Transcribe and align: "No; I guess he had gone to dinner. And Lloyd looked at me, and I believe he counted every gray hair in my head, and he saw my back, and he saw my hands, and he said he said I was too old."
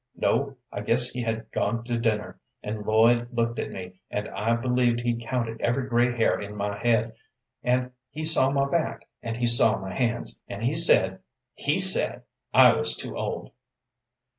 "No; 0.15 0.57
I 0.71 0.81
guess 0.81 1.11
he 1.11 1.21
had 1.21 1.51
gone 1.51 1.83
to 1.83 1.95
dinner. 1.99 2.39
And 2.63 2.87
Lloyd 2.87 3.27
looked 3.31 3.59
at 3.59 3.69
me, 3.69 3.99
and 4.09 4.27
I 4.29 4.55
believe 4.55 4.99
he 4.99 5.23
counted 5.23 5.61
every 5.61 5.87
gray 5.87 6.11
hair 6.11 6.39
in 6.39 6.55
my 6.55 6.75
head, 6.75 7.13
and 7.61 7.91
he 8.09 8.25
saw 8.25 8.49
my 8.49 8.67
back, 8.67 9.07
and 9.21 9.37
he 9.37 9.45
saw 9.45 9.77
my 9.77 9.93
hands, 9.93 10.41
and 10.47 10.63
he 10.63 10.73
said 10.73 11.19
he 11.53 11.79
said 11.79 12.23
I 12.51 12.73
was 12.73 12.95
too 12.95 13.15
old." 13.15 13.51